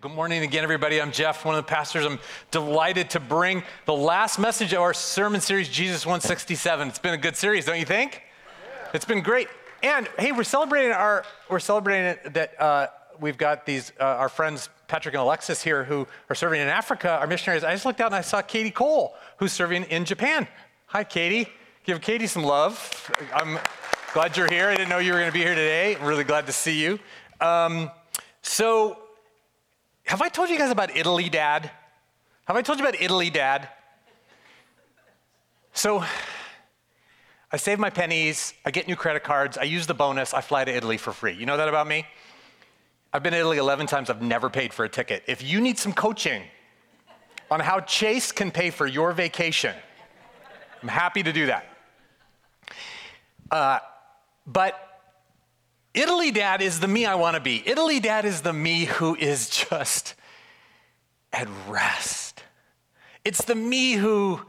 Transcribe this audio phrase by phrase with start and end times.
[0.00, 0.98] Good morning again, everybody.
[0.98, 2.06] I'm Jeff, one of the pastors.
[2.06, 2.18] I'm
[2.50, 6.88] delighted to bring the last message of our sermon series, Jesus 167.
[6.88, 8.22] It's been a good series, don't you think?
[8.22, 8.88] Yeah.
[8.94, 9.48] It's been great.
[9.82, 12.86] And hey, we're celebrating our we're celebrating that uh,
[13.20, 17.18] we've got these uh, our friends Patrick and Alexis here who are serving in Africa.
[17.18, 17.62] Our missionaries.
[17.62, 20.48] I just looked out and I saw Katie Cole, who's serving in Japan.
[20.86, 21.46] Hi, Katie.
[21.84, 23.12] Give Katie some love.
[23.34, 23.58] I'm
[24.14, 24.68] glad you're here.
[24.68, 25.96] I didn't know you were going to be here today.
[25.96, 26.98] I'm really glad to see you.
[27.42, 27.90] Um,
[28.40, 28.99] so
[30.10, 31.70] have I told you guys about Italy, Dad?
[32.46, 33.68] Have I told you about Italy, Dad?
[35.72, 36.02] So
[37.52, 40.64] I save my pennies, I get new credit cards, I use the bonus, I fly
[40.64, 41.34] to Italy for free.
[41.34, 42.08] You know that about me?
[43.12, 45.22] I've been to Italy 11 times, I've never paid for a ticket.
[45.28, 46.42] If you need some coaching
[47.48, 49.76] on how Chase can pay for your vacation,
[50.82, 51.66] I'm happy to do that.
[53.48, 53.78] Uh,
[54.44, 54.89] but
[55.94, 57.62] Italy dad is the me I want to be.
[57.66, 60.14] Italy dad is the me who is just
[61.32, 62.42] at rest.
[63.24, 64.40] It's the me who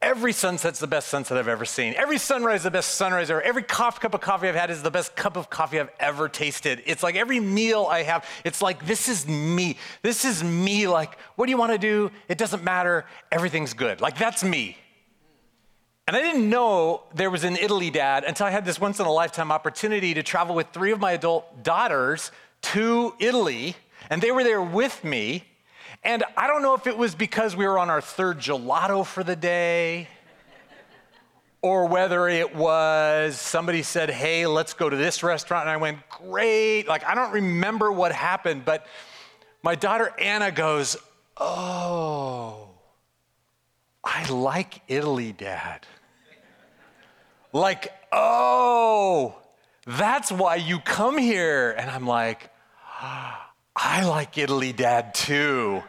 [0.00, 1.94] every sunset's the best sunset I've ever seen.
[1.96, 3.42] Every sunrise the best sunrise ever.
[3.42, 6.82] Every cup of coffee I've had is the best cup of coffee I've ever tasted.
[6.86, 9.76] It's like every meal I have, it's like this is me.
[10.02, 12.10] This is me like what do you want to do?
[12.28, 13.04] It doesn't matter.
[13.30, 14.00] Everything's good.
[14.00, 14.76] Like that's me.
[16.08, 19.04] And I didn't know there was an Italy dad until I had this once in
[19.04, 23.76] a lifetime opportunity to travel with three of my adult daughters to Italy,
[24.08, 25.44] and they were there with me.
[26.02, 29.22] And I don't know if it was because we were on our third gelato for
[29.22, 30.08] the day,
[31.60, 35.64] or whether it was somebody said, Hey, let's go to this restaurant.
[35.64, 36.88] And I went, Great.
[36.88, 38.86] Like, I don't remember what happened, but
[39.62, 40.96] my daughter Anna goes,
[41.36, 42.70] Oh,
[44.02, 45.86] I like Italy, Dad.
[47.58, 49.36] Like, oh,
[49.84, 51.72] that's why you come here.
[51.72, 52.50] And I'm like,
[53.00, 55.82] ah, I like Italy, Dad, too.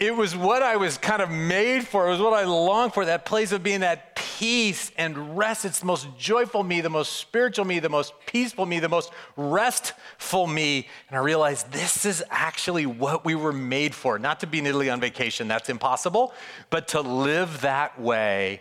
[0.00, 2.06] It was what I was kind of made for.
[2.06, 5.64] It was what I longed for that place of being at peace and rest.
[5.64, 9.10] It's the most joyful me, the most spiritual me, the most peaceful me, the most
[9.36, 10.88] restful me.
[11.08, 14.18] And I realized this is actually what we were made for.
[14.18, 16.34] Not to be in Italy on vacation, that's impossible,
[16.70, 18.60] but to live that way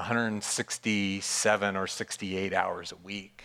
[0.00, 3.44] 167 or 68 hours a week.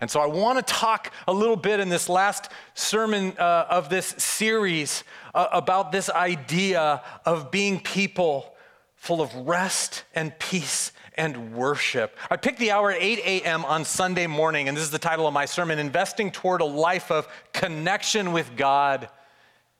[0.00, 3.88] And so I want to talk a little bit in this last sermon uh, of
[3.88, 5.02] this series
[5.34, 8.54] uh, about this idea of being people
[8.94, 12.16] full of rest and peace and worship.
[12.30, 13.64] I picked the hour at 8 a.m.
[13.64, 17.10] on Sunday morning, and this is the title of my sermon Investing Toward a Life
[17.10, 19.08] of Connection with God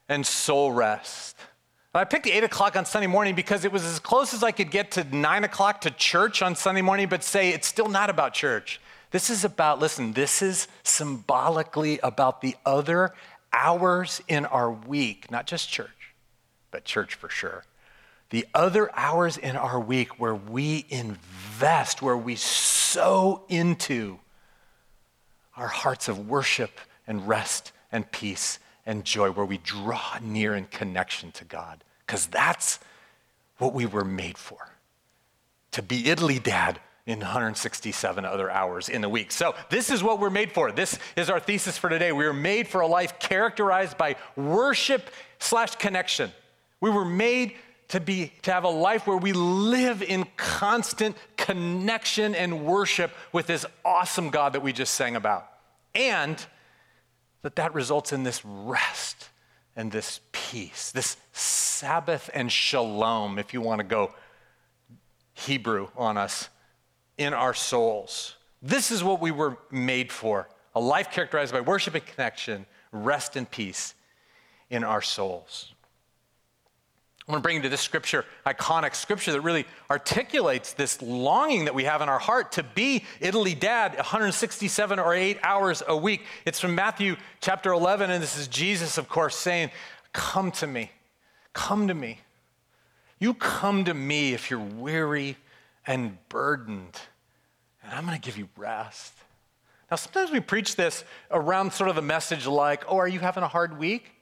[0.09, 1.37] and Soul Rest.
[1.94, 4.53] I picked the 8 o'clock on Sunday morning because it was as close as I
[4.53, 8.10] could get to 9 o'clock to church on Sunday morning, but say it's still not
[8.10, 8.78] about church.
[9.10, 13.15] This is about, listen, this is symbolically about the other
[13.54, 16.15] hours in our week, not just church,
[16.71, 17.65] but church for sure.
[18.31, 24.19] The other hours in our week where we invest, where we sow into
[25.56, 30.65] our hearts of worship and rest and peace and joy, where we draw near in
[30.65, 31.84] connection to God.
[32.04, 32.81] Because that's
[33.59, 34.71] what we were made for
[35.72, 39.31] to be Italy dad in 167 other hours in the week.
[39.31, 40.72] So, this is what we're made for.
[40.72, 42.12] This is our thesis for today.
[42.12, 46.32] We were made for a life characterized by worship slash connection.
[46.81, 47.54] We were made
[47.88, 53.47] to be to have a life where we live in constant connection and worship with
[53.47, 55.47] this awesome God that we just sang about.
[55.94, 56.44] And
[57.43, 59.31] that that results in this rest
[59.76, 64.12] and this peace, this Sabbath and shalom, if you want to go
[65.34, 66.48] Hebrew on us,
[67.16, 68.34] in our souls.
[68.60, 73.37] This is what we were made for a life characterized by worship and connection, rest
[73.37, 73.94] and peace
[74.71, 75.75] in our souls.
[77.28, 81.66] I want to bring you to this scripture, iconic scripture that really articulates this longing
[81.66, 85.94] that we have in our heart to be Italy dad 167 or 8 hours a
[85.94, 86.25] week.
[86.47, 89.71] It's from Matthew chapter 11, and this is Jesus, of course, saying,
[90.15, 90.91] Come to me,
[91.53, 92.21] come to me.
[93.19, 95.36] You come to me if you're weary
[95.86, 96.98] and burdened,
[97.83, 99.13] and I'm going to give you rest.
[99.91, 103.42] Now, sometimes we preach this around sort of the message like, Oh, are you having
[103.42, 104.13] a hard week?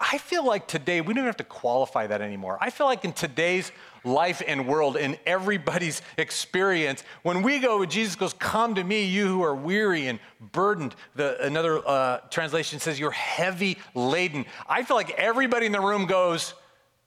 [0.00, 2.58] I feel like today, we don't have to qualify that anymore.
[2.60, 3.72] I feel like in today's
[4.04, 9.26] life and world, in everybody's experience, when we go, Jesus goes, Come to me, you
[9.26, 10.18] who are weary and
[10.52, 10.94] burdened.
[11.14, 14.46] The, another uh, translation says, You're heavy laden.
[14.68, 16.54] I feel like everybody in the room goes,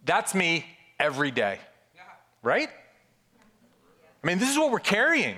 [0.05, 0.65] That's me
[0.99, 1.59] every day.
[2.41, 2.69] Right?
[4.23, 5.35] I mean, this is what we're carrying.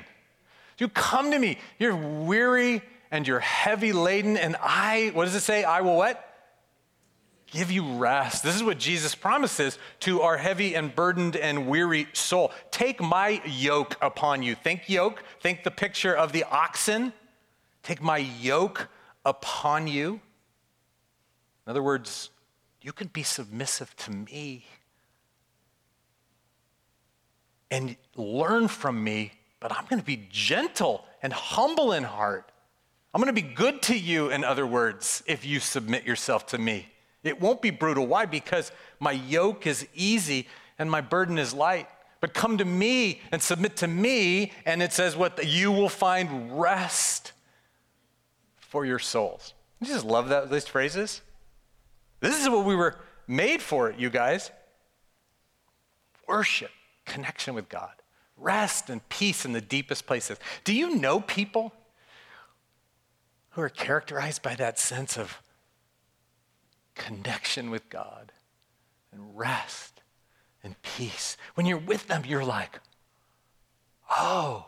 [0.78, 2.82] You come to me, you're weary
[3.12, 5.64] and you're heavy laden, and I, what does it say?
[5.64, 6.31] I will what?
[7.52, 8.44] Give you rest.
[8.44, 12.52] This is what Jesus promises to our heavy and burdened and weary soul.
[12.72, 14.56] Take my yoke upon you.
[14.56, 17.14] Think yoke, think the picture of the oxen.
[17.84, 18.90] Take my yoke
[19.26, 20.22] upon you.
[21.66, 22.30] In other words,
[22.82, 24.66] you can be submissive to me
[27.70, 32.52] and learn from me, but I'm going to be gentle and humble in heart.
[33.14, 36.58] I'm going to be good to you, in other words, if you submit yourself to
[36.58, 36.88] me.
[37.24, 38.08] It won't be brutal.
[38.08, 38.26] Why?
[38.26, 40.48] Because my yoke is easy
[40.80, 41.88] and my burden is light.
[42.20, 46.60] But come to me and submit to me, and it says what you will find
[46.60, 47.32] rest
[48.60, 49.56] for your souls.
[49.80, 51.22] You just love that, these phrases.
[52.20, 54.52] This is what we were made for, you guys.
[56.28, 56.70] Worship,
[57.06, 57.94] connection with God,
[58.38, 60.38] rest and peace in the deepest places.
[60.64, 61.74] Do you know people
[63.52, 65.42] who are characterized by that sense of
[66.96, 68.32] connection with God
[69.12, 70.02] and rest
[70.64, 71.38] and peace?
[71.56, 72.80] When you're with them, you're like,
[74.10, 74.66] oh,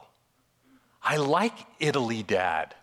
[1.02, 2.76] I like Italy, Dad.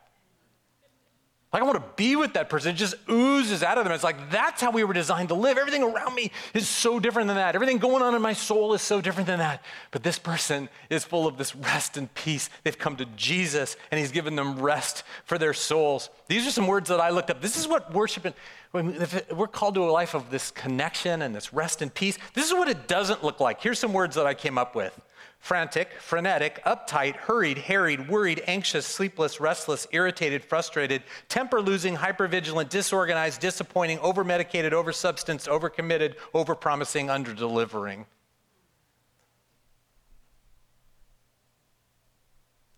[1.52, 2.70] Like, I want to be with that person.
[2.70, 3.92] It just oozes out of them.
[3.92, 5.58] It's like, that's how we were designed to live.
[5.58, 7.56] Everything around me is so different than that.
[7.56, 9.64] Everything going on in my soul is so different than that.
[9.90, 12.50] But this person is full of this rest and peace.
[12.62, 16.08] They've come to Jesus, and He's given them rest for their souls.
[16.28, 17.40] These are some words that I looked up.
[17.40, 18.34] This is what worship, and,
[18.72, 22.16] we're called to a life of this connection and this rest and peace.
[22.34, 23.60] This is what it doesn't look like.
[23.60, 24.96] Here's some words that I came up with
[25.40, 33.40] frantic, frenetic, uptight, hurried, harried, worried, anxious, sleepless, restless, irritated, frustrated, temper losing, hypervigilant, disorganized,
[33.40, 38.04] disappointing, overmedicated, oversubstanced, overcommitted, overpromising, underdelivering.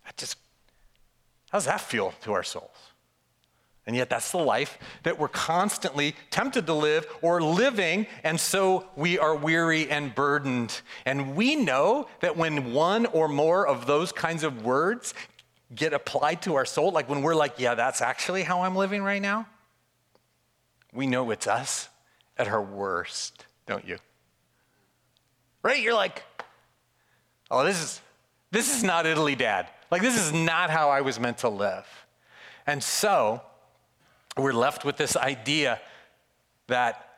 [0.05, 0.37] That just,
[1.51, 2.92] how does that feel to our souls?
[3.85, 8.87] And yet, that's the life that we're constantly tempted to live or living, and so
[8.95, 10.81] we are weary and burdened.
[11.05, 15.13] And we know that when one or more of those kinds of words
[15.75, 19.03] get applied to our soul, like when we're like, yeah, that's actually how I'm living
[19.03, 19.47] right now,
[20.93, 21.89] we know it's us
[22.37, 23.97] at our worst, don't you?
[25.61, 25.81] Right?
[25.81, 26.23] You're like,
[27.51, 28.01] oh, this is
[28.51, 29.67] this is not Italy, Dad.
[29.89, 31.87] Like this is not how I was meant to live.
[32.67, 33.41] And so
[34.37, 35.79] we're left with this idea
[36.67, 37.09] that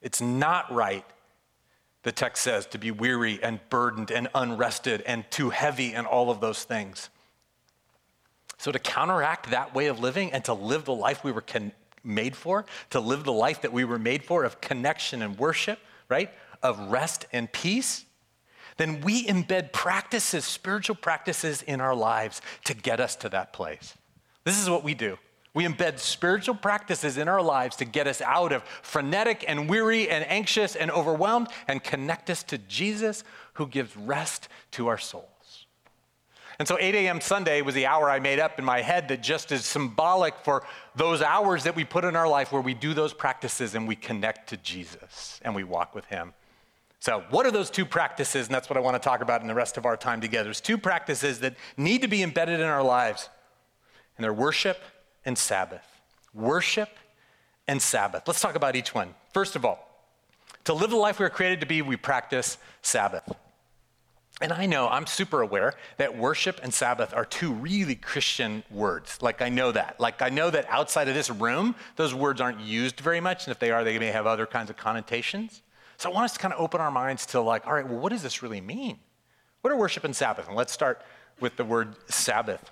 [0.00, 1.04] it's not right,
[2.02, 6.30] the text says, to be weary and burdened and unrested and too heavy and all
[6.30, 7.10] of those things.
[8.58, 11.72] So, to counteract that way of living and to live the life we were con-
[12.04, 15.78] made for, to live the life that we were made for of connection and worship,
[16.08, 16.30] right?
[16.62, 18.04] Of rest and peace,
[18.76, 23.94] then we embed practices, spiritual practices in our lives to get us to that place.
[24.44, 25.18] This is what we do.
[25.52, 30.08] We embed spiritual practices in our lives to get us out of frenetic and weary
[30.08, 33.24] and anxious and overwhelmed and connect us to Jesus
[33.54, 35.26] who gives rest to our souls.
[36.60, 37.20] And so 8 a.m.
[37.20, 40.62] Sunday was the hour I made up in my head that just is symbolic for
[40.94, 43.96] those hours that we put in our life where we do those practices and we
[43.96, 46.34] connect to Jesus and we walk with him.
[47.00, 48.46] So, what are those two practices?
[48.46, 50.44] And that's what I want to talk about in the rest of our time together.
[50.44, 53.30] There's two practices that need to be embedded in our lives,
[54.18, 54.82] and they're worship
[55.24, 55.84] and Sabbath.
[56.34, 56.88] Worship
[57.66, 58.24] and Sabbath.
[58.26, 59.14] Let's talk about each one.
[59.32, 59.86] First of all,
[60.64, 63.32] to live the life we were created to be, we practice Sabbath.
[64.42, 69.20] And I know, I'm super aware that worship and Sabbath are two really Christian words.
[69.20, 70.00] Like, I know that.
[70.00, 73.46] Like, I know that outside of this room, those words aren't used very much.
[73.46, 75.60] And if they are, they may have other kinds of connotations.
[75.98, 77.98] So I want us to kind of open our minds to, like, all right, well,
[77.98, 78.98] what does this really mean?
[79.60, 80.48] What are worship and Sabbath?
[80.48, 81.02] And let's start
[81.38, 82.70] with the word Sabbath.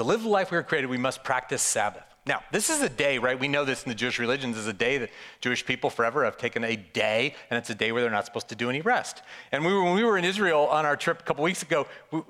[0.00, 2.04] To live the life we were created, we must practice Sabbath.
[2.24, 3.38] Now, this is a day, right?
[3.38, 5.10] We know this in the Jewish religions is a day that
[5.42, 8.48] Jewish people forever have taken a day, and it's a day where they're not supposed
[8.48, 9.20] to do any rest.
[9.52, 11.86] And we were, when we were in Israel on our trip a couple weeks ago,
[12.10, 12.22] we,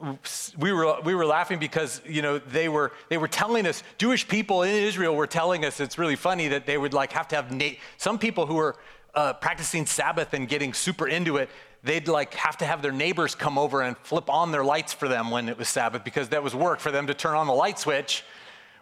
[0.59, 4.27] we, were, we were laughing because, you know, they were, they were telling us, Jewish
[4.27, 7.37] people in Israel were telling us, it's really funny that they would like have to
[7.37, 8.75] have, na- some people who were
[9.15, 11.49] uh, practicing Sabbath and getting super into it,
[11.83, 15.09] they'd like have to have their neighbors come over and flip on their lights for
[15.09, 17.53] them when it was Sabbath because that was work for them to turn on the
[17.53, 18.25] light switch.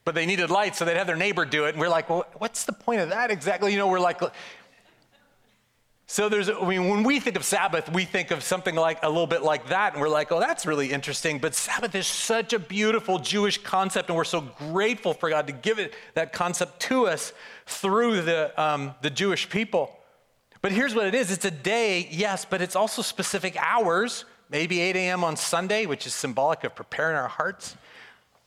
[0.05, 1.71] But they needed lights, so they'd have their neighbor do it.
[1.71, 3.73] And we're like, well, what's the point of that exactly?
[3.73, 4.21] You know, we're like,
[6.11, 9.09] so there's, I mean, when we think of Sabbath, we think of something like a
[9.09, 11.39] little bit like that, and we're like, oh, that's really interesting.
[11.39, 15.53] But Sabbath is such a beautiful Jewish concept, and we're so grateful for God to
[15.53, 17.35] give it that concept to us
[17.67, 19.98] through the, um, the Jewish people.
[20.61, 24.81] But here's what it is it's a day, yes, but it's also specific hours, maybe
[24.81, 25.25] 8 a.m.
[25.25, 27.77] on Sunday, which is symbolic of preparing our hearts.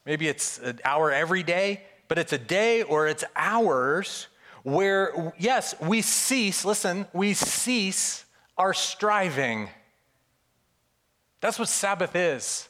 [0.06, 4.28] Maybe it's an hour every day, but it's a day or it's hours
[4.64, 8.26] where, yes, we cease, listen, we cease
[8.58, 9.70] our striving.
[11.40, 12.68] That's what Sabbath is.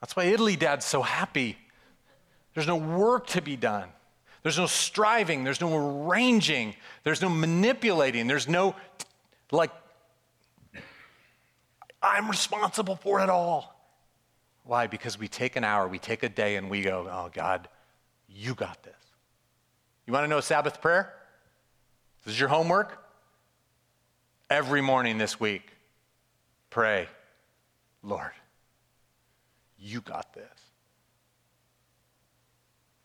[0.00, 1.58] That's why Italy Dad's so happy.
[2.54, 3.88] There's no work to be done.
[4.48, 5.44] There's no striving.
[5.44, 6.74] There's no arranging.
[7.04, 8.28] There's no manipulating.
[8.28, 8.74] There's no,
[9.52, 9.70] like,
[12.02, 13.78] I'm responsible for it all.
[14.64, 14.86] Why?
[14.86, 17.68] Because we take an hour, we take a day, and we go, oh, God,
[18.26, 18.94] you got this.
[20.06, 21.12] You want to know Sabbath prayer?
[22.24, 23.04] This is your homework?
[24.48, 25.76] Every morning this week,
[26.70, 27.06] pray,
[28.02, 28.32] Lord,
[29.78, 30.57] you got this.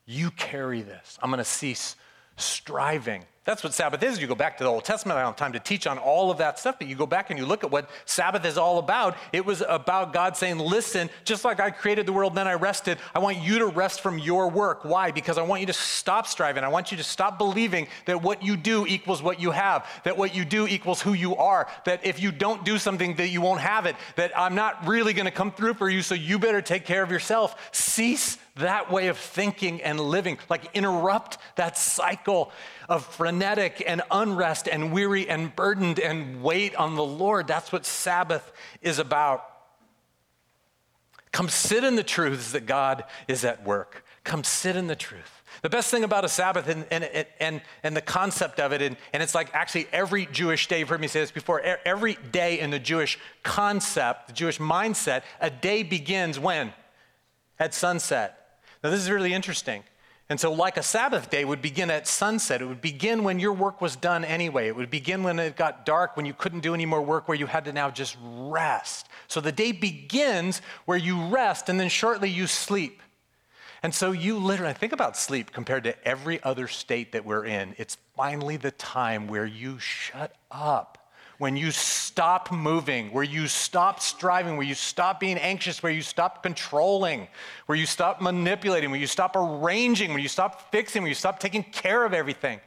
[0.06, 1.18] You carry this.
[1.22, 1.96] I'm going to cease
[2.36, 3.26] striving.
[3.46, 4.22] That's what Sabbath is.
[4.22, 5.18] You go back to the Old Testament.
[5.18, 7.30] I don't have time to teach on all of that stuff, but you go back
[7.30, 9.18] and you look at what Sabbath is all about.
[9.34, 13.00] It was about God saying, Listen, just like I created the world, then I rested,
[13.14, 14.86] I want you to rest from your work.
[14.86, 15.12] Why?
[15.12, 16.64] Because I want you to stop striving.
[16.64, 20.18] I want you to stop believing that what you do equals what you have, that
[20.18, 23.42] what you do equals who you are, that if you don't do something, that you
[23.42, 26.40] won't have it, that I'm not really going to come through for you, so you
[26.40, 27.70] better take care of yourself.
[27.74, 32.52] Cease that way of thinking and living, like interrupt that cycle
[32.88, 37.48] of frenetic and unrest and weary and burdened and wait on the Lord.
[37.48, 39.44] That's what Sabbath is about.
[41.32, 44.06] Come sit in the truths that God is at work.
[44.24, 45.42] Come sit in the truth.
[45.64, 48.98] The best thing about a Sabbath and, and, and, and the concept of it, and,
[49.14, 52.60] and it's like actually every Jewish day, you've heard me say this before, every day
[52.60, 56.72] in the Jewish concept, the Jewish mindset, a day begins when?
[57.60, 58.43] At sunset.
[58.84, 59.84] Now, this is really interesting.
[60.30, 63.54] And so, like a Sabbath day would begin at sunset, it would begin when your
[63.54, 64.68] work was done anyway.
[64.68, 67.38] It would begin when it got dark, when you couldn't do any more work, where
[67.38, 69.08] you had to now just rest.
[69.28, 73.02] So the day begins where you rest, and then shortly you sleep.
[73.84, 77.75] And so you literally think about sleep compared to every other state that we're in.
[77.78, 81.03] It's finally the time where you shut up
[81.38, 86.02] when you stop moving, where you stop striving, where you stop being anxious, where you
[86.02, 87.28] stop controlling,
[87.66, 91.40] where you stop manipulating, where you stop arranging, where you stop fixing, where you stop
[91.40, 92.60] taking care of everything.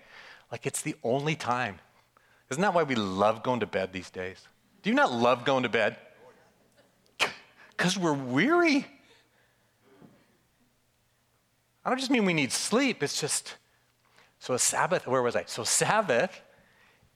[0.51, 1.79] Like it's the only time.
[2.51, 4.47] Isn't that why we love going to bed these days?
[4.83, 5.97] Do you not love going to bed?
[7.71, 8.87] Because we're weary.
[11.85, 13.57] I don't just mean we need sleep, it's just,
[14.41, 15.45] so a Sabbath, where was I?
[15.47, 16.43] So Sabbath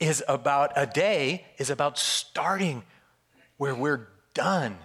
[0.01, 2.83] is about a day is about starting
[3.59, 4.79] where we're done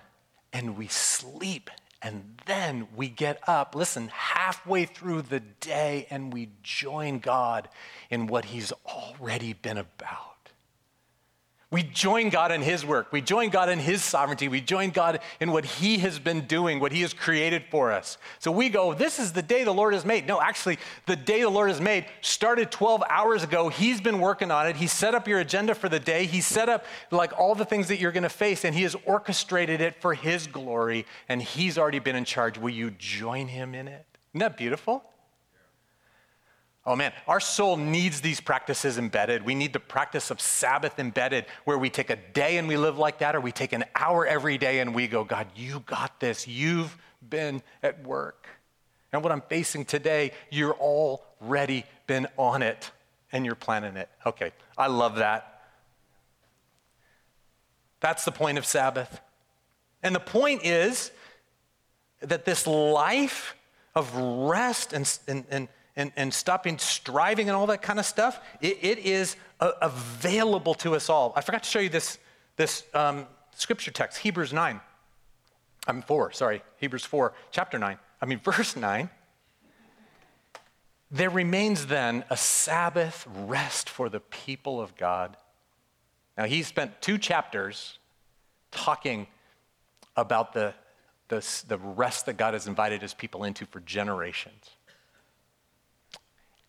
[0.51, 1.69] and we sleep
[2.01, 7.67] and then we get up, listen, halfway through the day and we join God
[8.11, 10.34] in what He's already been about.
[11.75, 13.11] We join God in His work.
[13.11, 14.47] We join God in His sovereignty.
[14.47, 18.17] We join God in what He has been doing, what He has created for us.
[18.39, 20.25] So we go, This is the day the Lord has made.
[20.25, 23.67] No, actually, the day the Lord has made started 12 hours ago.
[23.67, 24.77] He's been working on it.
[24.77, 26.25] He set up your agenda for the day.
[26.25, 28.95] He set up like all the things that you're going to face, and He has
[29.03, 32.57] orchestrated it for His glory, and He's already been in charge.
[32.57, 34.05] Will you join Him in it?
[34.31, 35.03] Isn't that beautiful?
[36.87, 39.43] Oh man, our soul needs these practices embedded.
[39.43, 42.99] We need the practice of Sabbath embedded, where we take a day and we live
[42.99, 46.19] like that, or we take an hour every day and we go, God, you got
[46.19, 46.47] this.
[46.47, 46.95] You've
[47.27, 48.47] been at work.
[49.11, 52.91] And what I'm facing today, you're already been on it
[53.31, 54.09] and you're planning it.
[54.25, 55.63] Okay, I love that.
[57.99, 59.21] That's the point of Sabbath.
[60.03, 61.09] And the point is
[62.19, 63.55] that this life
[63.95, 68.39] of rest and, and, and and, and stopping striving and all that kind of stuff,
[68.61, 71.33] it, it is a, available to us all.
[71.35, 72.17] I forgot to show you this,
[72.57, 73.25] this um,
[73.55, 74.79] scripture text, Hebrews 9.
[75.87, 77.97] I'm 4, sorry, Hebrews 4, chapter 9.
[78.21, 79.09] I mean, verse 9.
[81.11, 85.37] There remains then a Sabbath rest for the people of God.
[86.37, 87.99] Now, he spent two chapters
[88.71, 89.27] talking
[90.17, 90.73] about the,
[91.29, 94.74] the, the rest that God has invited his people into for generations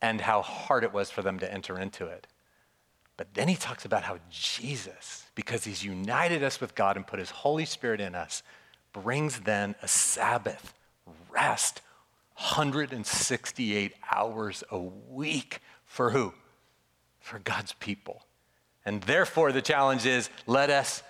[0.06, 2.28] and how hard it was for them to enter into it.
[3.16, 7.18] But then he talks about how Jesus, because he's united us with God and put
[7.18, 8.44] his Holy Spirit in us,
[8.92, 10.74] brings then a Sabbath
[11.28, 11.80] rest,
[12.36, 16.34] 168 hours a week for who?
[17.18, 18.22] For God's people.
[18.84, 21.02] And therefore, the challenge is let us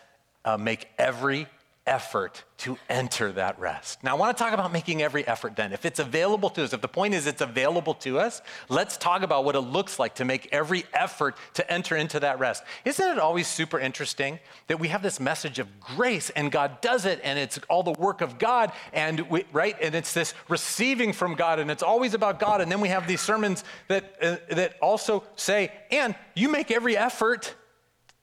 [0.42, 1.48] uh, make every
[1.86, 4.02] effort to enter that rest.
[4.02, 5.72] Now, I want to talk about making every effort then.
[5.72, 9.22] If it's available to us, if the point is it's available to us, let's talk
[9.22, 12.64] about what it looks like to make every effort to enter into that rest.
[12.84, 14.38] Isn't it always super interesting
[14.68, 17.92] that we have this message of grace and God does it and it's all the
[17.92, 19.76] work of God and we, right?
[19.80, 22.60] And it's this receiving from God and it's always about God.
[22.60, 26.96] And then we have these sermons that, uh, that also say, and you make every
[26.96, 27.54] effort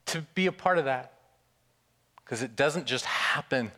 [0.08, 1.13] to be a part of that
[2.24, 3.72] because it doesn't just happen,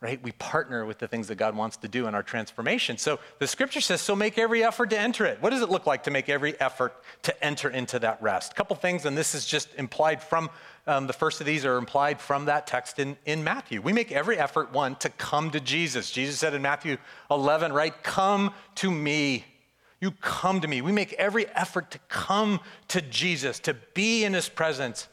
[0.00, 0.22] right?
[0.22, 2.98] We partner with the things that God wants to do in our transformation.
[2.98, 5.42] So the scripture says, so make every effort to enter it.
[5.42, 8.52] What does it look like to make every effort to enter into that rest?
[8.52, 10.50] A couple things, and this is just implied from
[10.88, 13.82] um, the first of these are implied from that text in, in Matthew.
[13.82, 16.10] We make every effort, one, to come to Jesus.
[16.10, 16.96] Jesus said in Matthew
[17.30, 17.92] 11, right?
[18.02, 19.44] Come to me.
[20.00, 20.80] You come to me.
[20.80, 25.08] We make every effort to come to Jesus, to be in his presence.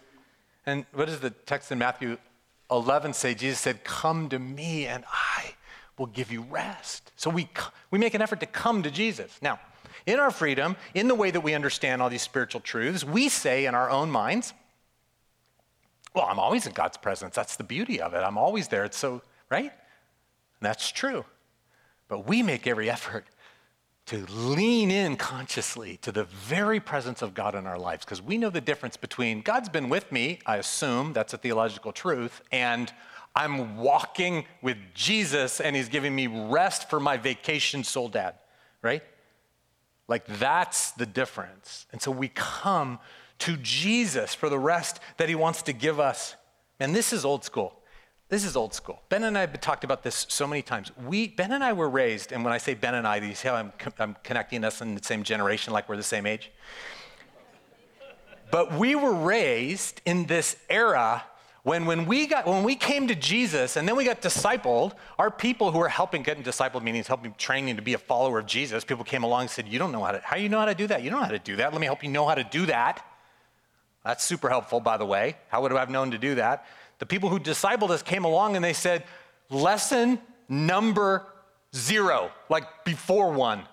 [0.66, 2.18] And what does the text in Matthew
[2.72, 5.54] 11 say, Jesus said, Come to me and I
[5.98, 7.12] will give you rest.
[7.16, 7.48] So we,
[7.92, 9.38] we make an effort to come to Jesus.
[9.42, 9.60] Now,
[10.06, 13.66] in our freedom, in the way that we understand all these spiritual truths, we say
[13.66, 14.54] in our own minds,
[16.14, 17.36] Well, I'm always in God's presence.
[17.36, 18.20] That's the beauty of it.
[18.20, 18.84] I'm always there.
[18.86, 19.72] It's so, right?
[19.72, 19.72] And
[20.62, 21.26] that's true.
[22.08, 23.26] But we make every effort
[24.06, 28.38] to lean in consciously to the very presence of God in our lives because we
[28.38, 32.94] know the difference between God's been with me, I assume that's a theological truth, and
[33.36, 38.36] I'm walking with Jesus and he's giving me rest for my vacation soul dad,
[38.82, 39.04] right?
[40.08, 41.88] Like that's the difference.
[41.92, 43.00] And so we come
[43.40, 46.36] to Jesus for the rest that he wants to give us.
[46.80, 47.82] And this is old school.
[48.36, 49.02] This is old school.
[49.08, 50.92] Ben and I have talked about this so many times.
[51.08, 53.48] We, Ben and I were raised, and when I say Ben and I, you see
[53.48, 56.52] how I'm, I'm connecting us in the same generation, like we're the same age?
[58.52, 61.24] But we were raised in this era
[61.64, 65.32] when, when, we got, when we came to Jesus and then we got discipled, our
[65.32, 68.84] people who were helping getting discipled, meaning helping training to be a follower of Jesus,
[68.84, 70.76] people came along and said, You don't know how to, how you know how to
[70.76, 71.04] do that?
[71.04, 71.72] You don't know how to do that.
[71.72, 73.02] Let me help you know how to do that.
[74.04, 75.38] That's super helpful, by the way.
[75.48, 76.68] How would I have known to do that?
[77.00, 79.04] The people who discipled us came along and they said,
[79.50, 81.26] lesson number
[81.76, 83.64] zero, like before one.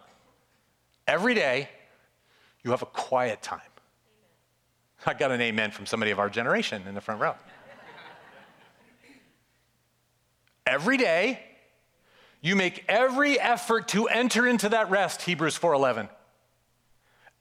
[1.06, 1.68] Every day,
[2.62, 3.60] you have a quiet time.
[5.04, 7.34] I got an amen from somebody of our generation in the front row.
[10.64, 11.40] Every day,
[12.40, 16.08] you make every effort to enter into that rest, Hebrews 4:11.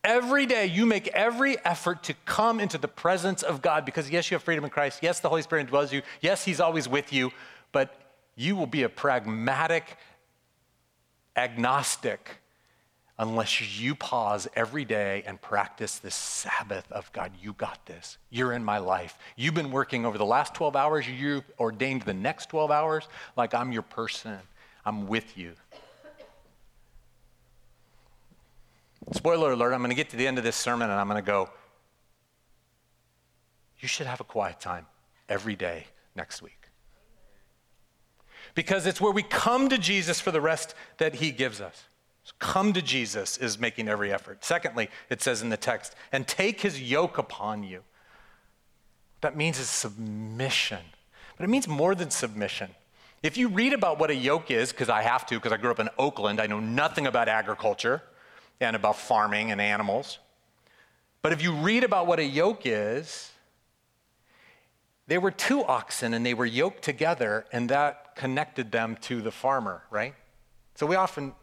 [0.04, 4.32] Every day, you make every effort to come into the presence of God because, yes,
[4.32, 5.00] you have freedom in Christ.
[5.02, 6.02] Yes, the Holy Spirit dwells you.
[6.22, 7.32] Yes, He's always with you.
[7.72, 7.96] But
[8.36, 9.98] you will be a pragmatic
[11.36, 12.42] agnostic
[13.22, 18.18] unless you pause every day and practice this Sabbath of God, you got this.
[18.32, 19.18] You're in my life.
[19.36, 21.08] You've been working over the last 12 hours.
[21.08, 23.08] You ordained the next 12 hours.
[23.38, 24.40] Like I'm your person.
[24.84, 25.54] I'm with you.
[29.12, 31.22] Spoiler alert, I'm going to get to the end of this sermon and I'm going
[31.22, 31.50] to go,
[33.80, 34.86] you should have a quiet time
[35.28, 36.70] every day next week.
[38.54, 41.86] Because it's where we come to Jesus for the rest that he gives us.
[42.38, 44.46] Come to Jesus is making every effort.
[44.46, 47.82] Secondly, it says in the text, and take his yoke upon you.
[49.22, 50.80] That means is submission.
[51.38, 52.72] But it means more than submission.
[53.24, 55.72] If you read about what a yoke is, because I have to, because I grew
[55.72, 58.04] up in Oakland, I know nothing about agriculture
[58.62, 60.20] and about farming and animals.
[61.22, 63.32] But if you read about what a yoke is,
[65.08, 69.32] they were two oxen and they were yoked together, and that connected them to the
[69.32, 70.16] farmer, right?
[70.76, 71.34] So we often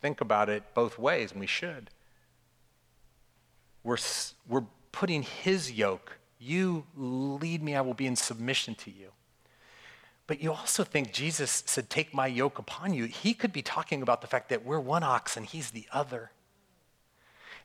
[0.00, 1.90] think about it both ways, and we should.
[3.84, 3.98] We're,
[4.48, 6.18] we're putting his yoke.
[6.38, 9.10] You lead me, I will be in submission to you.
[10.26, 13.04] But you also think Jesus said, Take my yoke upon you.
[13.04, 16.30] He could be talking about the fact that we're one ox and he's the other.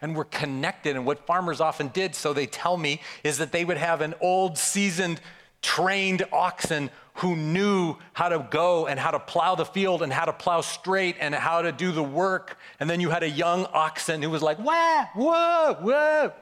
[0.01, 0.95] And we're connected.
[0.95, 4.13] And what farmers often did, so they tell me, is that they would have an
[4.21, 5.21] old, seasoned,
[5.61, 10.25] trained oxen who knew how to go and how to plow the field and how
[10.25, 12.57] to plow straight and how to do the work.
[12.79, 16.33] And then you had a young oxen who was like, wah, whoa, whoa.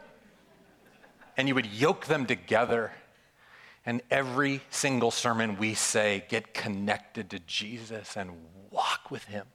[1.38, 2.92] And you would yoke them together
[3.86, 8.32] and every single sermon we say, get connected to Jesus and
[8.72, 9.46] walk with him.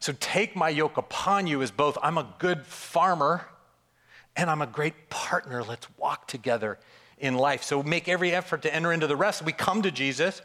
[0.00, 3.46] So take my yoke upon you as both I'm a good farmer
[4.36, 5.62] and I'm a great partner.
[5.62, 6.78] Let's walk together
[7.18, 7.62] in life.
[7.62, 9.42] So make every effort to enter into the rest.
[9.42, 10.42] We come to Jesus,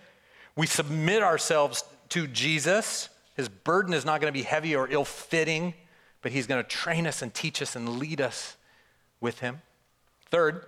[0.55, 3.10] we submit ourselves to Jesus.
[3.36, 5.73] His burden is not going to be heavy or ill fitting,
[6.21, 8.57] but he's going to train us and teach us and lead us
[9.19, 9.62] with him.
[10.29, 10.65] Third,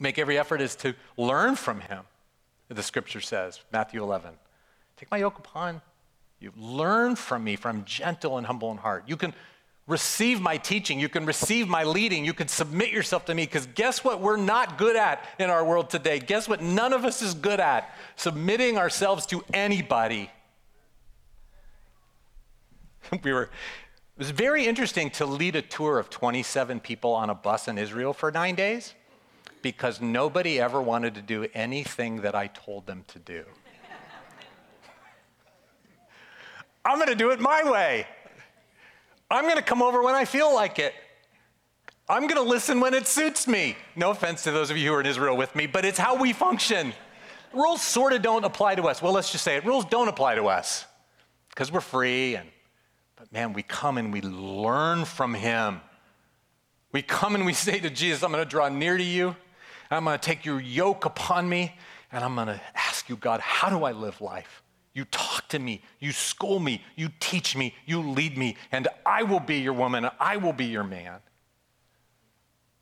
[0.00, 2.04] make every effort is to learn from him.
[2.68, 4.30] the scripture says, Matthew 11.
[4.96, 5.80] Take my yoke upon
[6.40, 6.52] you.
[6.56, 9.04] Learn from me, for I'm gentle and humble in heart.
[9.06, 9.34] You can
[9.86, 11.00] receive my teaching.
[11.00, 12.24] You can receive my leading.
[12.24, 15.64] You can submit yourself to me because guess what we're not good at in our
[15.64, 16.18] world today?
[16.18, 17.92] Guess what none of us is good at?
[18.16, 20.30] Submitting ourselves to anybody.
[23.22, 23.44] we were
[24.16, 27.78] it was very interesting to lead a tour of 27 people on a bus in
[27.78, 28.94] Israel for 9 days
[29.62, 33.44] because nobody ever wanted to do anything that I told them to do.
[36.84, 38.06] I'm going to do it my way.
[39.30, 40.94] I'm going to come over when I feel like it.
[42.08, 43.76] I'm going to listen when it suits me.
[43.94, 46.16] No offense to those of you who are in Israel with me, but it's how
[46.16, 46.94] we function.
[47.52, 49.02] Rules sort of don't apply to us.
[49.02, 49.66] Well, let's just say it.
[49.66, 50.86] Rules don't apply to us
[51.50, 52.48] because we're free and
[53.18, 55.80] but man, we come and we learn from him.
[56.92, 59.34] We come and we say to Jesus, I'm going to draw near to you.
[59.90, 61.74] I'm going to take your yoke upon me
[62.12, 64.62] and I'm going to ask you, God, how do I live life?
[64.94, 69.22] You talk to me, you school me, you teach me, you lead me, and I
[69.22, 71.20] will be your woman, I will be your man.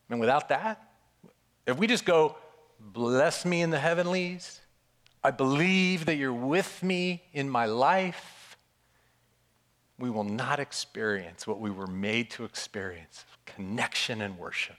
[0.08, 0.82] And without that,
[1.66, 2.36] if we just go,
[2.80, 4.60] bless me in the heavenlies,
[5.22, 8.56] I believe that you're with me in my life,
[9.98, 14.76] we will not experience what we were made to experience connection and worship,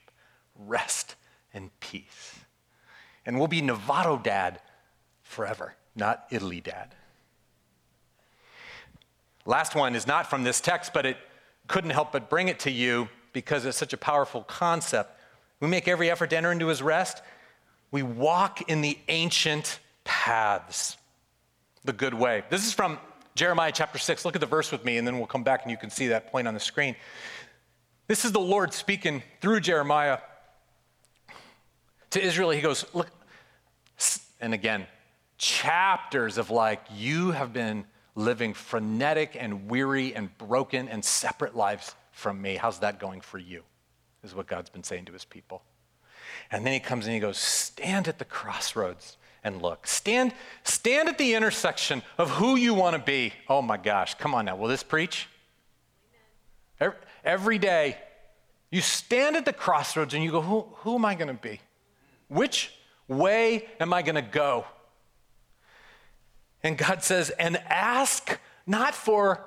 [0.56, 1.16] rest
[1.54, 2.40] and peace.
[3.26, 4.60] And we'll be Novato dad
[5.24, 6.96] forever, not Italy dad.
[9.46, 11.18] Last one is not from this text, but it
[11.68, 15.20] couldn't help but bring it to you because it's such a powerful concept.
[15.60, 17.22] We make every effort to enter into his rest.
[17.92, 20.98] We walk in the ancient paths,
[21.84, 22.44] the good way.
[22.50, 23.00] This is from
[23.36, 24.26] Jeremiah chapter 6.
[24.26, 26.08] Look at the verse with me, and then we'll come back and you can see
[26.08, 26.96] that point on the screen.
[28.08, 30.20] This is the Lord speaking through Jeremiah
[32.12, 32.50] to Israel.
[32.50, 33.10] He goes, Look,
[34.40, 34.88] and again,
[35.38, 41.96] chapters of like, you have been living frenetic and weary and broken and separate lives
[42.12, 42.56] from me.
[42.56, 43.64] How's that going for you?
[44.24, 45.62] Is what God's been saying to his people.
[46.52, 49.88] And then he comes and he goes, Stand at the crossroads and look.
[49.88, 53.34] Stand, stand at the intersection of who you want to be.
[53.48, 54.56] Oh my gosh, come on now.
[54.56, 55.28] Will this preach?
[56.80, 57.98] Every, every day,
[58.72, 61.62] you stand at the crossroads and you go, Who, who am I going to be?
[62.28, 62.72] Which
[63.08, 64.66] way am I going to go?
[66.64, 69.46] And God says, and ask not for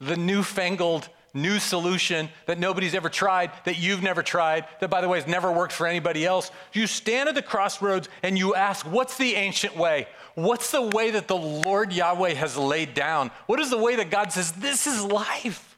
[0.00, 5.08] the newfangled new solution that nobody's ever tried, that you've never tried, that by the
[5.08, 6.50] way has never worked for anybody else.
[6.72, 10.08] You stand at the crossroads and you ask, What's the ancient way?
[10.34, 13.30] What's the way that the Lord Yahweh has laid down?
[13.46, 15.69] What is the way that God says, This is life?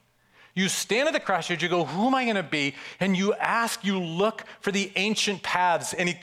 [0.55, 2.75] You stand at the crossroads, you go, Who am I going to be?
[2.99, 5.95] And you ask, you look for the ancient paths.
[5.95, 6.15] And he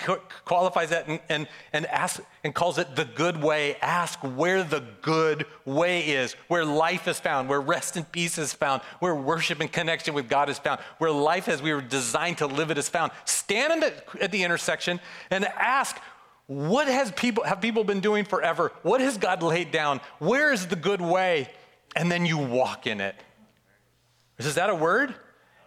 [0.45, 3.75] qualifies that and, and, and, asks, and calls it the good way.
[3.83, 8.53] Ask where the good way is, where life is found, where rest and peace is
[8.53, 12.38] found, where worship and connection with God is found, where life as we were designed
[12.38, 13.11] to live it is found.
[13.25, 15.01] Stand the, at the intersection
[15.33, 15.97] and ask,
[16.47, 18.73] what has people have people been doing forever?
[18.83, 20.01] What has God laid down?
[20.19, 21.49] Where is the good way?
[21.97, 23.16] And then you walk in it.
[24.46, 25.14] Is that a word?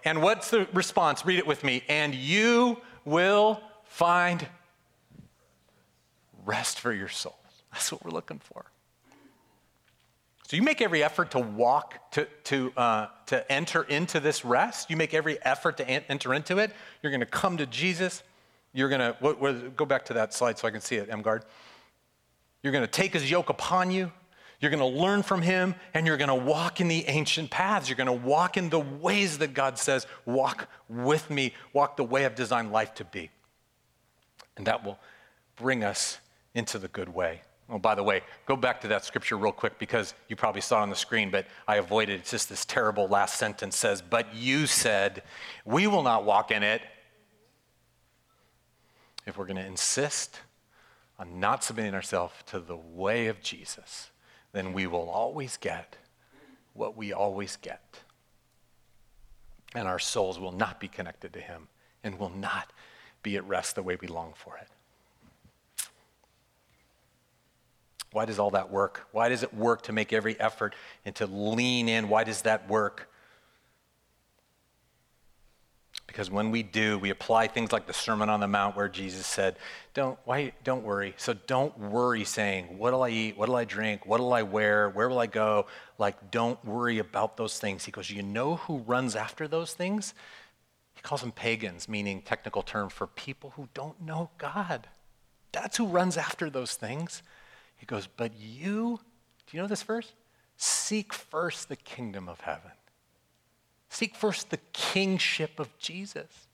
[0.05, 1.25] And what's the response?
[1.25, 1.83] Read it with me.
[1.87, 4.45] And you will find
[6.45, 7.35] rest for your souls.
[7.71, 8.65] That's what we're looking for.
[10.47, 14.89] So you make every effort to walk, to, to, uh, to enter into this rest.
[14.89, 16.71] You make every effort to enter into it.
[17.01, 18.21] You're going to come to Jesus.
[18.73, 21.43] You're going to, go back to that slide so I can see it, Emgard.
[22.61, 24.11] You're going to take his yoke upon you.
[24.63, 27.89] You're going to learn from him and you're going to walk in the ancient paths.
[27.89, 32.05] You're going to walk in the ways that God says, walk with me, walk the
[32.05, 33.29] way I've designed life to be.
[34.55, 34.99] And that will
[35.57, 36.17] bring us
[36.55, 37.41] into the good way.
[37.69, 40.79] Oh, by the way, go back to that scripture real quick because you probably saw
[40.79, 42.19] it on the screen, but I avoided it.
[42.21, 45.23] It's just this terrible last sentence says, But you said,
[45.65, 46.81] We will not walk in it.
[49.27, 50.39] If we're going to insist
[51.19, 54.11] on not submitting ourselves to the way of Jesus,
[54.53, 55.97] then we will always get
[56.73, 57.99] what we always get.
[59.75, 61.67] And our souls will not be connected to Him
[62.03, 62.71] and will not
[63.23, 64.67] be at rest the way we long for it.
[68.11, 69.07] Why does all that work?
[69.11, 72.09] Why does it work to make every effort and to lean in?
[72.09, 73.09] Why does that work?
[76.13, 79.25] Because when we do, we apply things like the Sermon on the Mount where Jesus
[79.25, 79.55] said,
[79.95, 81.15] Don't, why, don't worry.
[81.17, 83.35] So don't worry saying, What'll I eat?
[83.35, 84.05] What'll I drink?
[84.05, 84.91] What'll I wear?
[84.91, 85.65] Where will I go?
[85.97, 87.85] Like, don't worry about those things.
[87.85, 90.13] He goes, You know who runs after those things?
[90.93, 94.87] He calls them pagans, meaning technical term for people who don't know God.
[95.51, 97.23] That's who runs after those things.
[97.75, 98.99] He goes, But you,
[99.47, 100.13] do you know this verse?
[100.57, 102.69] Seek first the kingdom of heaven.
[103.93, 106.47] Seek first the kingship of Jesus.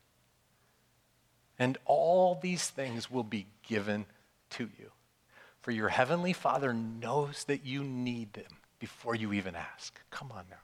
[1.57, 4.05] And all these things will be given
[4.51, 4.91] to you.
[5.61, 9.97] For your heavenly Father knows that you need them before you even ask.
[10.11, 10.57] Come on now.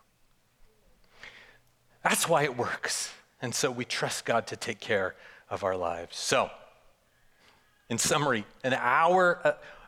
[2.03, 3.13] That's why it works.
[3.41, 5.15] And so we trust God to take care
[5.49, 6.17] of our lives.
[6.17, 6.49] So,
[7.89, 9.39] in summary, an hour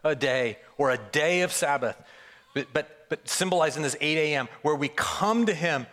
[0.03, 2.01] a, a day or a day of Sabbath,
[2.53, 5.85] but, but, but symbolizing this 8 a.m., where we come to Him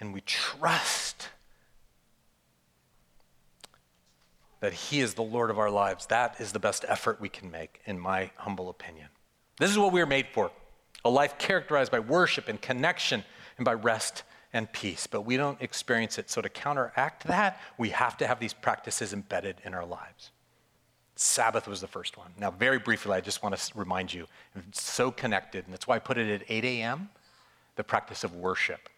[0.00, 1.28] and we trust
[4.60, 6.06] that He is the Lord of our lives.
[6.06, 9.08] That is the best effort we can make, in my humble opinion.
[9.58, 10.50] This is what we are made for
[11.04, 13.24] a life characterized by worship and connection
[13.56, 16.28] and by rest and peace, but we don't experience it.
[16.28, 20.30] So, to counteract that, we have to have these practices embedded in our lives.
[21.14, 22.32] Sabbath was the first one.
[22.38, 25.96] Now, very briefly, I just want to remind you, it's so connected, and that's why
[25.96, 27.10] I put it at 8 a.m.
[27.76, 28.88] the practice of worship.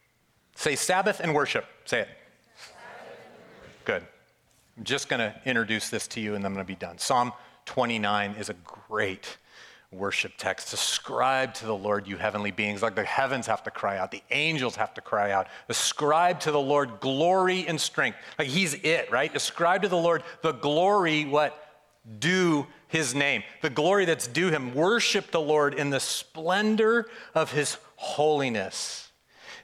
[0.55, 1.67] Say Sabbath and worship.
[1.85, 2.09] Say it.
[3.85, 4.05] Good.
[4.77, 6.99] I'm just going to introduce this to you, and I'm going to be done.
[6.99, 7.33] Psalm
[7.67, 9.37] 29 is a great
[9.91, 10.73] worship text.
[10.73, 14.23] Ascribe to the Lord, you heavenly beings, like the heavens have to cry out, the
[14.31, 15.49] angels have to cry out.
[15.69, 18.19] Ascribe to the Lord glory and strength.
[18.39, 19.35] Like he's it, right?
[19.35, 21.59] Ascribe to the Lord the glory, what?
[22.19, 23.45] Do his name.
[23.61, 24.75] The glory that's due him.
[24.75, 29.12] Worship the Lord in the splendor of his holiness.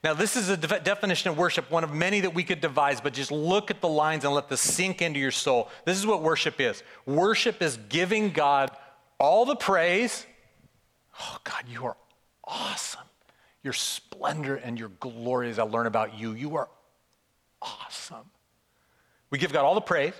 [0.05, 3.01] Now, this is a de- definition of worship, one of many that we could devise,
[3.01, 5.69] but just look at the lines and let this sink into your soul.
[5.85, 8.71] This is what worship is worship is giving God
[9.19, 10.27] all the praise.
[11.21, 11.97] Oh, God, you are
[12.45, 13.03] awesome.
[13.65, 16.69] Your splendor and your glory as I learn about you, you are
[17.61, 18.31] awesome.
[19.31, 20.15] We give God all the praise,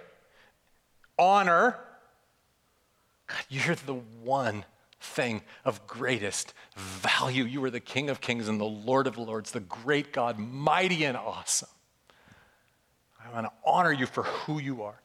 [1.19, 1.79] honor.
[3.29, 4.65] God, you're the one
[5.09, 7.45] thing of greatest value.
[7.45, 11.05] You are the King of kings and the Lord of lords, the great God, mighty
[11.05, 11.69] and awesome.
[13.25, 15.01] I want to honor you for who you are.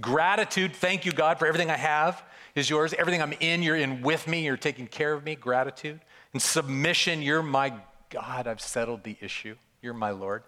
[0.00, 2.22] Gratitude, thank you, God, for everything I have
[2.54, 2.94] is yours.
[2.94, 4.44] Everything I'm in, you're in with me.
[4.44, 5.34] You're taking care of me.
[5.34, 6.00] Gratitude.
[6.32, 7.72] And submission, you're my
[8.10, 8.46] God.
[8.46, 9.56] I've settled the issue.
[9.82, 10.42] You're my Lord.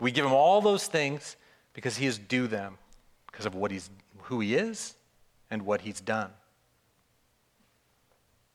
[0.00, 1.36] We give him all those things
[1.72, 2.78] because he is due them
[3.26, 3.90] because of what he's,
[4.22, 4.94] who he is
[5.50, 6.30] and what he's done.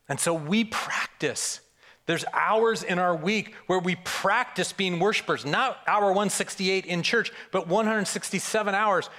[0.10, 1.62] And so we practice.
[2.08, 7.32] There's hours in our week where we practice being worshipers, not hour 168 in church,
[7.52, 9.10] but 167 hours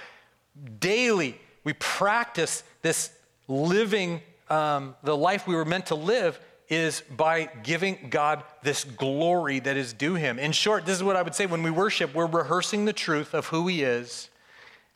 [0.79, 1.39] daily.
[1.63, 3.11] We practice this
[3.47, 9.59] living um, the life we were meant to live is by giving God this glory
[9.59, 10.39] that is due him.
[10.39, 13.33] In short, this is what I would say when we worship, we're rehearsing the truth
[13.33, 14.29] of who he is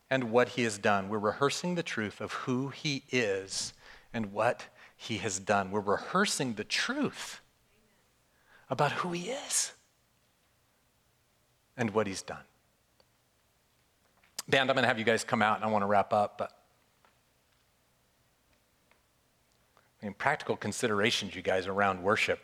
[0.10, 1.08] and what he has done.
[1.08, 3.74] We're rehearsing the truth of who he is
[4.14, 5.72] and what he has done.
[5.72, 7.42] We're rehearsing the truth
[8.70, 9.74] about who he is
[11.78, 12.44] and what he's done.
[14.48, 16.38] Band, I'm going to have you guys come out and I want to wrap up,
[16.38, 16.52] but
[20.02, 22.40] I mean, practical considerations, you guys, around worship,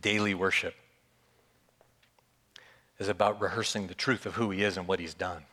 [0.00, 0.74] daily worship,
[2.98, 5.44] is about rehearsing the truth of who He is and what He's done.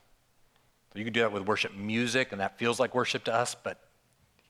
[0.91, 3.55] So you can do that with worship music, and that feels like worship to us,
[3.55, 3.79] but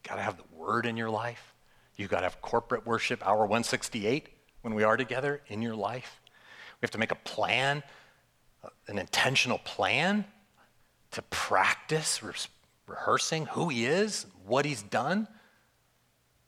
[0.08, 1.54] got to have the Word in your life.
[1.96, 4.30] You've got to have corporate worship, hour 168,
[4.62, 6.20] when we are together in your life.
[6.82, 7.84] We have to make a plan,
[8.64, 10.26] uh, an intentional plan
[11.12, 12.34] to practice re-
[12.88, 15.28] rehearsing who He is, what He's done.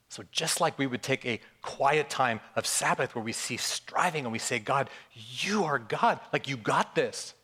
[0.08, 4.24] So, just like we would take a quiet time of Sabbath where we see striving
[4.24, 7.34] and we say, God, you are God, like you got this,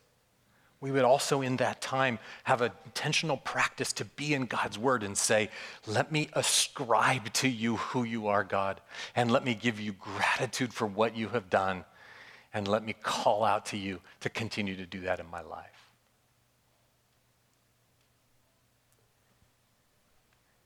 [0.83, 5.01] we would also in that time have an intentional practice to be in God's word
[5.01, 5.49] and say,
[5.87, 8.81] Let me ascribe to you who you are, God,
[9.15, 11.85] and let me give you gratitude for what you have done,
[12.53, 15.89] and let me call out to you to continue to do that in my life.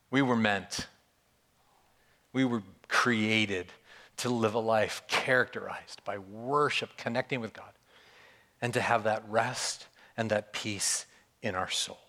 [0.09, 0.87] We were meant
[2.33, 3.67] we were created
[4.17, 7.71] to live a life characterized by worship, connecting with God,
[8.63, 9.85] and to have that rest
[10.17, 11.05] and that peace
[11.41, 11.99] in our souls.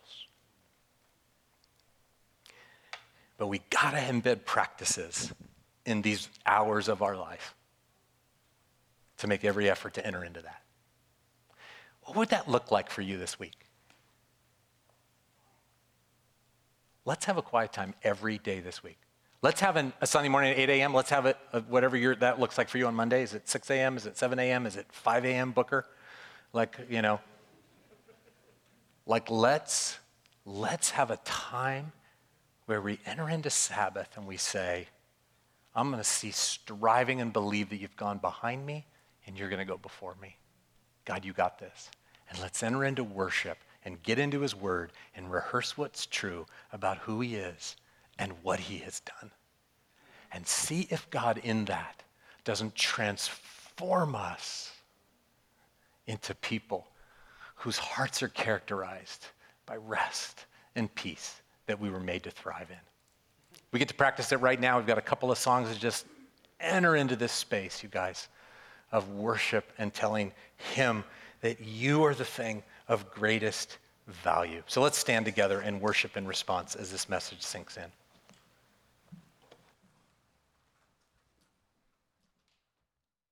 [3.36, 5.32] But we got to embed practices
[5.86, 7.54] in these hours of our life
[9.18, 10.62] to make every effort to enter into that.
[12.02, 13.66] What would that look like for you this week?
[17.04, 18.98] Let's have a quiet time every day this week.
[19.40, 20.92] Let's have an, a Sunday morning at 8 a.m.
[20.92, 21.36] Let's have it,
[21.68, 23.22] whatever your, that looks like for you on Monday.
[23.22, 23.96] Is it 6 a.m.?
[23.96, 24.66] Is it 7 a.m.?
[24.66, 25.52] Is it 5 a.m.
[25.52, 25.86] Booker?
[26.52, 27.20] Like, you know,
[29.08, 29.98] like let's,
[30.44, 31.92] let's have a time
[32.66, 34.86] where we enter into Sabbath and we say,
[35.74, 38.86] I'm going to cease striving and believe that you've gone behind me
[39.26, 40.36] and you're going to go before me.
[41.06, 41.90] God, you got this.
[42.28, 46.98] And let's enter into worship and get into his word and rehearse what's true about
[46.98, 47.76] who he is
[48.18, 49.30] and what he has done.
[50.32, 52.02] And see if God in that
[52.44, 54.72] doesn't transform us
[56.06, 56.86] into people
[57.58, 59.26] whose hearts are characterized
[59.66, 62.76] by rest and peace that we were made to thrive in.
[63.72, 64.78] We get to practice it right now.
[64.78, 66.06] We've got a couple of songs that just
[66.60, 68.28] enter into this space, you guys,
[68.92, 71.04] of worship and telling Him
[71.40, 74.62] that you are the thing of greatest value.
[74.66, 77.84] So let's stand together and worship in response as this message sinks in.